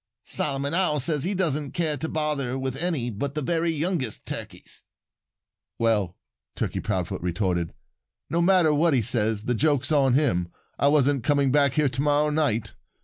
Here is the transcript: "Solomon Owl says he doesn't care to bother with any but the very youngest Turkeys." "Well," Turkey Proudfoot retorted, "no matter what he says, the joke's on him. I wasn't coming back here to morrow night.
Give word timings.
"Solomon 0.25 0.73
Owl 0.73 0.99
says 0.99 1.21
he 1.23 1.35
doesn't 1.35 1.73
care 1.75 1.95
to 1.95 2.09
bother 2.09 2.57
with 2.57 2.75
any 2.77 3.11
but 3.11 3.35
the 3.35 3.41
very 3.43 3.69
youngest 3.69 4.25
Turkeys." 4.25 4.81
"Well," 5.77 6.17
Turkey 6.55 6.79
Proudfoot 6.79 7.21
retorted, 7.21 7.71
"no 8.27 8.41
matter 8.41 8.73
what 8.73 8.95
he 8.95 9.03
says, 9.03 9.43
the 9.43 9.53
joke's 9.53 9.91
on 9.91 10.15
him. 10.15 10.47
I 10.79 10.87
wasn't 10.87 11.23
coming 11.23 11.51
back 11.51 11.73
here 11.75 11.89
to 11.89 12.01
morrow 12.01 12.31
night. 12.31 12.73